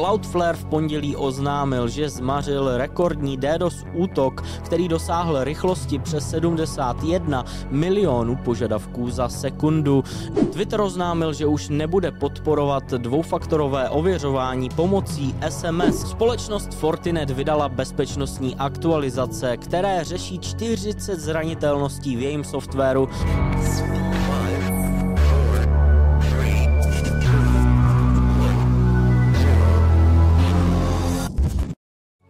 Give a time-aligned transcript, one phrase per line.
[0.00, 8.36] Cloudflare v pondělí oznámil, že zmařil rekordní DDoS útok, který dosáhl rychlosti přes 71 milionů
[8.36, 10.04] požadavků za sekundu.
[10.52, 16.10] Twitter oznámil, že už nebude podporovat dvoufaktorové ověřování pomocí SMS.
[16.10, 23.08] Společnost Fortinet vydala bezpečnostní aktualizace, které řeší 40 zranitelností v jejím softwaru.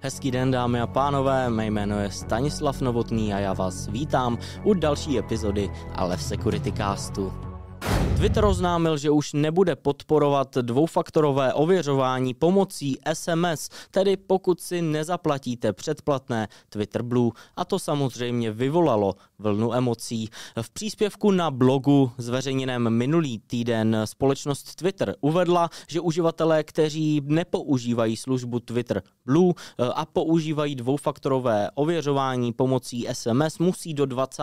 [0.03, 4.75] Hezký den dámy a pánové, mé jméno je Stanislav Novotný a já vás vítám u
[4.75, 7.50] další epizody Ale v Security Castu.
[8.21, 16.49] Twitter oznámil, že už nebude podporovat dvoufaktorové ověřování pomocí SMS, tedy pokud si nezaplatíte předplatné
[16.69, 17.31] Twitter Blue.
[17.57, 20.29] A to samozřejmě vyvolalo vlnu emocí.
[20.63, 28.61] V příspěvku na blogu zveřejněném minulý týden společnost Twitter uvedla, že uživatelé, kteří nepoužívají službu
[28.61, 34.43] Twitter Blue eh, a používají dvoufaktorové ověřování pomocí SMS, musí do 20.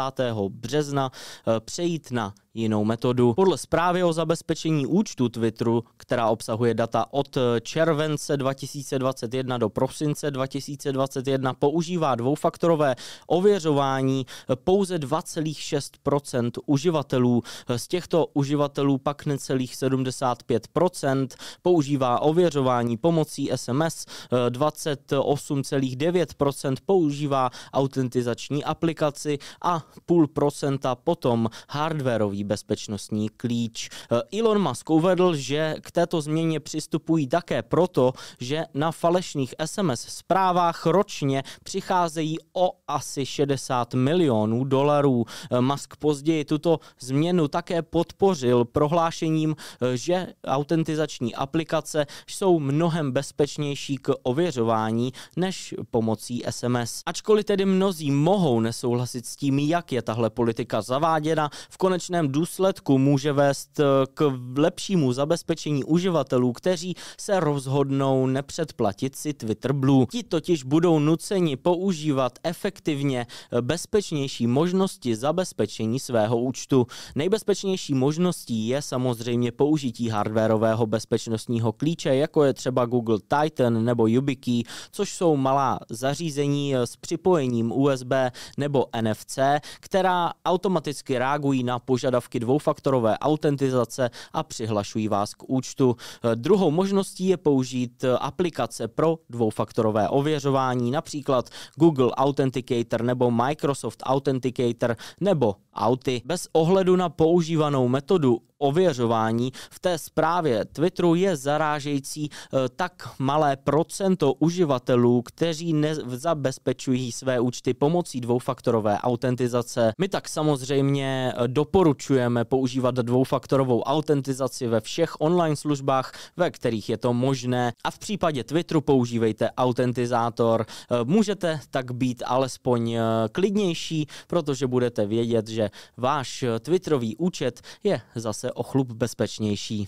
[0.50, 3.34] března eh, přejít na jinou metodu.
[3.34, 11.54] Podle zprávy o zabezpečení účtu Twitteru, která obsahuje data od července 2021 do prosince 2021,
[11.54, 12.96] používá dvoufaktorové
[13.28, 14.26] ověřování
[14.64, 17.44] pouze 2,6% uživatelů.
[17.76, 21.28] Z těchto uživatelů pak necelých 75%
[21.62, 24.06] používá ověřování pomocí SMS,
[24.50, 33.90] 28,9% používá autentizační aplikaci a půl procenta potom hardwareový bezpečnostní klíč.
[34.12, 40.02] Eh, Elon Musk uvedl, že k této změně přistupují také proto, že na falešných SMS
[40.02, 45.26] zprávách ročně přicházejí o asi 60 milionů dolarů.
[45.52, 53.98] Eh, Musk později tuto změnu také podpořil prohlášením, eh, že autentizační aplikace jsou mnohem bezpečnější
[53.98, 57.02] k ověřování než pomocí SMS.
[57.06, 62.98] Ačkoliv tedy mnozí mohou nesouhlasit s tím, jak je tahle politika zaváděna, v konečném důsledku
[62.98, 63.84] může vést eh,
[64.14, 70.06] k lepšímu zabezpečení uživatelů, kteří se rozhodnou nepředplatit si Twitter Blue.
[70.12, 76.88] Ti totiž budou nuceni používat efektivně eh, bezpečnější možnosti zabezpečení svého účtu.
[77.16, 84.64] Nejbezpečnější možností je samozřejmě použití hardwareového bezpečnostního klíče, jako je třeba Google Titan nebo YubiKey,
[84.92, 88.14] což jsou malá zařízení eh, s připojením USB
[88.58, 89.38] nebo NFC,
[89.80, 95.96] která automaticky reagují na požadavky požadavky dvoufaktorové autentizace a přihlašují vás k účtu.
[96.24, 104.04] Eh, druhou možností je použít eh, aplikace pro dvoufaktorové ověřování, například Google Authenticator nebo Microsoft
[104.04, 106.22] Authenticator nebo Auty.
[106.26, 113.56] Bez ohledu na používanou metodu ověřování v té zprávě Twitteru je zarážející eh, tak malé
[113.56, 119.92] procento uživatelů, kteří nezabezpečují své účty pomocí dvoufaktorové autentizace.
[120.00, 126.98] My tak samozřejmě eh, doporučujeme používat dvoufaktorovou autentizaci ve všech online službách, ve kterých je
[126.98, 130.66] to možné a v případě Twitteru používejte autentizátor.
[130.70, 132.98] Eh, můžete tak být alespoň
[133.32, 135.67] klidnější, protože budete vědět, že
[135.98, 139.88] váš Twitterový účet je zase se o chlup bezpečnější.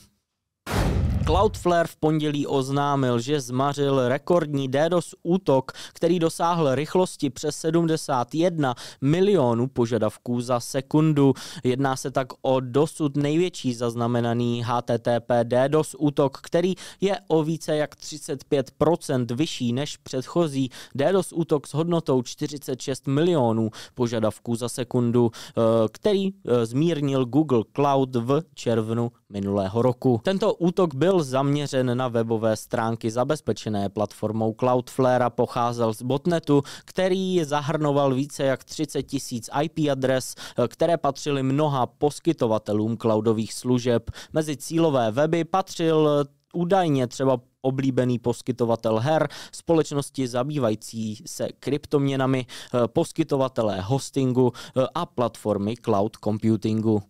[1.29, 9.67] Cloudflare v pondělí oznámil, že zmařil rekordní DDoS útok, který dosáhl rychlosti přes 71 milionů
[9.67, 11.33] požadavků za sekundu.
[11.63, 17.95] Jedná se tak o dosud největší zaznamenaný HTTP DDoS útok, který je o více jak
[17.95, 26.29] 35% vyšší než předchozí DDoS útok s hodnotou 46 milionů požadavků za sekundu, eh, který
[26.29, 30.21] eh, zmírnil Google Cloud v červnu minulého roku.
[30.23, 37.43] Tento útok byl zaměřen na webové stránky zabezpečené platformou Cloudflare a pocházel z botnetu, který
[37.43, 40.35] zahrnoval více jak 30 tisíc IP adres,
[40.67, 44.11] které patřily mnoha poskytovatelům cloudových služeb.
[44.33, 52.45] Mezi cílové weby patřil údajně třeba oblíbený poskytovatel her, společnosti zabývající se kryptoměnami,
[52.87, 54.51] poskytovatelé hostingu
[54.95, 57.01] a platformy cloud computingu.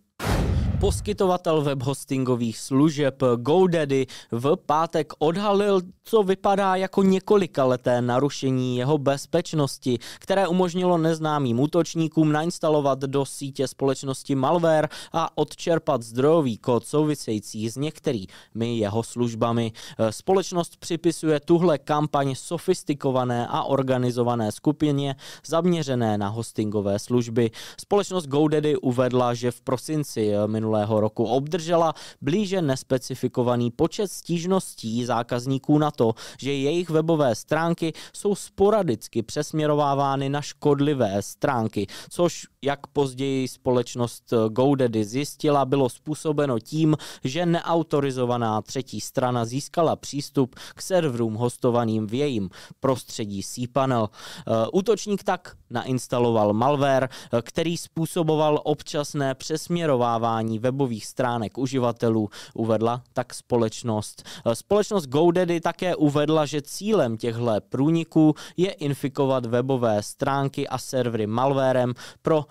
[0.80, 9.98] Poskytovatel webhostingových služeb GoDaddy v pátek odhalil, co vypadá jako několika leté narušení jeho bezpečnosti,
[10.18, 17.76] které umožnilo neznámým útočníkům nainstalovat do sítě společnosti malware a odčerpat zdrojový kód související s
[17.76, 19.72] některými jeho službami.
[20.10, 25.16] Společnost připisuje tuhle kampaň sofistikované a organizované skupině
[25.46, 27.50] zaměřené na hostingové služby.
[27.80, 35.78] Společnost GoDaddy uvedla, že v prosinci minulého minulého roku obdržela blíže nespecifikovaný počet stížností zákazníků
[35.78, 43.48] na to, že jejich webové stránky jsou sporadicky přesměrovávány na škodlivé stránky, což jak později
[43.48, 52.06] společnost GoDaddy zjistila, bylo způsobeno tím, že neautorizovaná třetí strana získala přístup k serverům hostovaným
[52.06, 52.50] v jejím
[52.80, 54.08] prostředí cPanel.
[54.08, 63.34] Eh, útočník tak nainstaloval malware, eh, který způsoboval občasné přesměrovávání webových stránek uživatelů, uvedla tak
[63.34, 64.22] společnost.
[64.46, 71.26] Eh, společnost GoDaddy také uvedla, že cílem těchto průniků je infikovat webové stránky a servery
[71.26, 72.44] malwarem pro uh,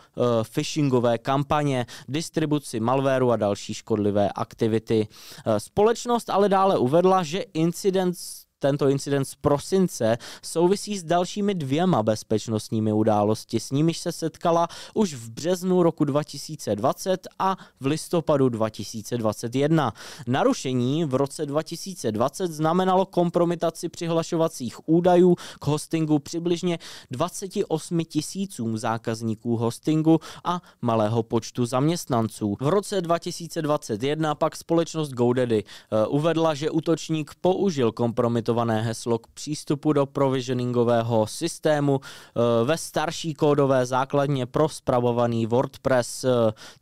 [0.44, 5.08] phishingové kampaně, distribuci malwareu a další škodlivé aktivity.
[5.48, 8.16] Uh, společnost ale dále uvedla, že incident
[8.60, 15.14] tento incident z prosince souvisí s dalšími dvěma bezpečnostními události, s nimiž se setkala už
[15.14, 19.94] v březnu roku 2020 a v listopadu 2021.
[20.28, 26.80] Narušení v roce 2020 znamenalo kompromitaci přihlašovacích údajů k hostingu přibližně
[27.12, 32.58] 28 tisícům zákazníků hostingu a malého počtu zaměstnanců.
[32.62, 39.28] V roce 2021 pak společnost GoDaddy uh, uvedla, že útočník použil kompromitaci limitované heslo k
[39.28, 46.30] přístupu do provisioningového systému eh, ve starší kódové základně pro spravovaný WordPress, eh,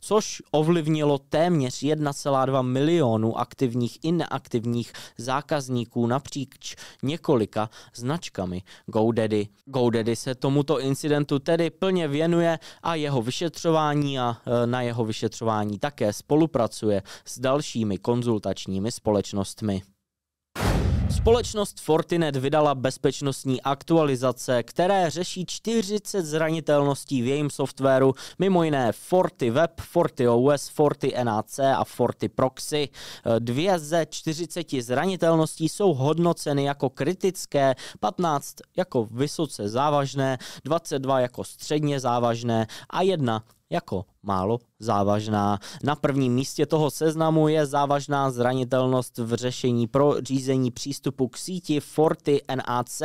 [0.00, 9.48] což ovlivnilo téměř 1,2 milionu aktivních i neaktivních zákazníků napříč několika značkami GoDaddy.
[9.66, 15.78] GoDaddy se tomuto incidentu tedy plně věnuje a jeho vyšetřování a eh, na jeho vyšetřování
[15.78, 19.82] také spolupracuje s dalšími konzultačními společnostmi.
[21.10, 29.50] Společnost Fortinet vydala bezpečnostní aktualizace, které řeší 40 zranitelností v jejím softwaru, mimo jiné Forti
[29.50, 32.88] Web, Forti OS, Forti NAC a Forti Proxy.
[33.38, 42.00] Dvě ze 40 zranitelností jsou hodnoceny jako kritické, 15 jako vysoce závažné, 22 jako středně
[42.00, 45.58] závažné a jedna jako málo závažná.
[45.84, 51.80] Na prvním místě toho seznamu je závažná zranitelnost v řešení pro řízení přístupu k síti
[51.80, 53.02] Forty NAC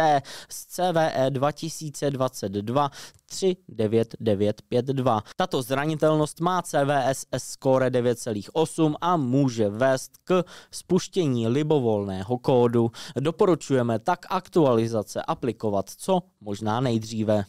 [0.50, 2.90] z CVE 2022
[3.26, 5.22] 39952.
[5.36, 12.92] Tato zranitelnost má CVS score 9,8 a může vést k spuštění libovolného kódu.
[13.20, 17.46] Doporučujeme tak aktualizace aplikovat co možná nejdříve.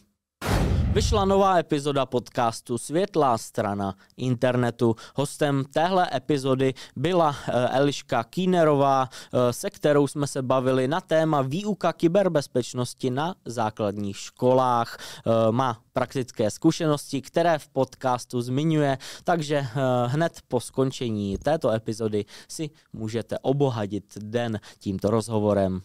[0.94, 4.96] Vyšla nová epizoda podcastu Světlá strana internetu.
[5.14, 11.43] Hostem téhle epizody byla eh, Eliška Kýnerová, eh, se kterou jsme se bavili na téma
[11.43, 14.99] výuka kyberbezpečnosti na základních školách.
[14.99, 19.67] Eh, má praktické zkušenosti, které v podcastu zmiňuje, takže
[20.06, 25.82] hned po skončení této epizody si můžete obohatit den tímto rozhovorem.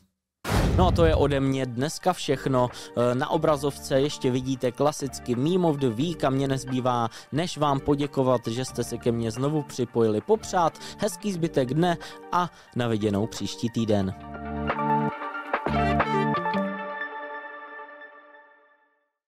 [0.79, 2.69] No a to je ode mě dneska všechno.
[3.11, 7.79] E, na obrazovce ještě vidíte klasicky Meme of the Week a mě nezbývá, než vám
[7.79, 10.79] poděkovat, že jste se ke mně znovu připojili popřát.
[10.97, 11.97] Hezký zbytek dne
[12.31, 14.13] a na viděnou příští týden.